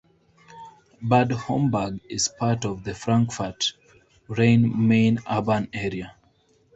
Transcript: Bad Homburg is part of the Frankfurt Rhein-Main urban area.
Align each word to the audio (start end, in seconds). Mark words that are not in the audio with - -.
Bad 1.03 1.29
Homburg 1.29 1.99
is 2.09 2.27
part 2.27 2.65
of 2.65 2.83
the 2.83 2.95
Frankfurt 2.95 3.73
Rhein-Main 4.27 5.19
urban 5.29 5.67
area. 5.73 6.15